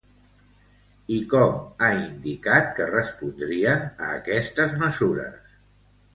I 1.15 1.19
com 1.33 1.53
ha 1.55 1.89
indicat 1.97 2.73
que 2.81 2.89
respondrien 2.93 3.85
a 4.09 4.11
aquestes 4.17 4.77
mesures? 4.83 5.55